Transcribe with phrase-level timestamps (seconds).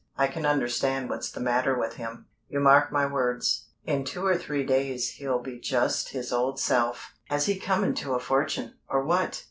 [0.17, 2.25] I can understand what's the matter with him.
[2.49, 7.13] You mark my words, in two or three days he'll be just his old self."
[7.25, 9.39] "Has he come into a fortune, or what?"